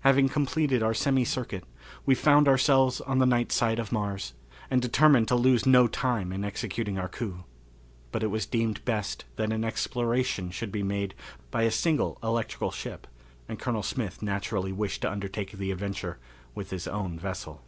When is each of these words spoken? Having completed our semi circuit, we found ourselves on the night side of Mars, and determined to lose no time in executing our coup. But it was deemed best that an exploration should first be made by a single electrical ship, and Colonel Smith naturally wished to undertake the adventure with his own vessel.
Having 0.00 0.28
completed 0.28 0.82
our 0.82 0.92
semi 0.92 1.24
circuit, 1.24 1.64
we 2.04 2.14
found 2.14 2.46
ourselves 2.46 3.00
on 3.00 3.20
the 3.20 3.24
night 3.24 3.50
side 3.50 3.78
of 3.78 3.90
Mars, 3.90 4.34
and 4.70 4.82
determined 4.82 5.28
to 5.28 5.34
lose 5.34 5.64
no 5.64 5.86
time 5.86 6.30
in 6.30 6.44
executing 6.44 6.98
our 6.98 7.08
coup. 7.08 7.44
But 8.10 8.22
it 8.22 8.26
was 8.26 8.44
deemed 8.44 8.84
best 8.84 9.24
that 9.36 9.50
an 9.50 9.64
exploration 9.64 10.50
should 10.50 10.68
first 10.68 10.72
be 10.74 10.82
made 10.82 11.14
by 11.50 11.62
a 11.62 11.70
single 11.70 12.18
electrical 12.22 12.70
ship, 12.70 13.06
and 13.48 13.58
Colonel 13.58 13.82
Smith 13.82 14.20
naturally 14.20 14.72
wished 14.72 15.00
to 15.00 15.10
undertake 15.10 15.52
the 15.52 15.70
adventure 15.70 16.18
with 16.54 16.68
his 16.68 16.86
own 16.86 17.18
vessel. 17.18 17.62